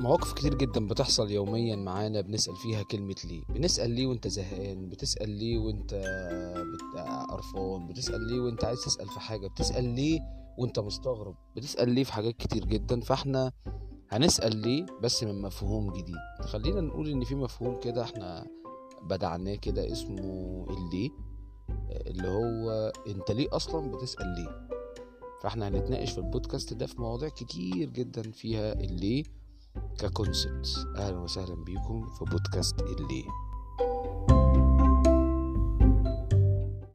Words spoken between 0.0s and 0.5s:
مواقف